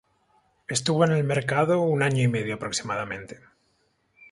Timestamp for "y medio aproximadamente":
2.23-3.39